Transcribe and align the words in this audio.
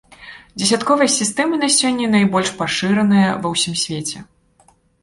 Дзесятковая 0.61 1.09
сістэма 1.17 1.59
на 1.63 1.69
сёння 1.77 2.07
найбольш 2.17 2.49
пашыраная 2.63 3.25
ва 3.47 3.57
ўсім 3.57 3.81
свеце. 3.85 4.17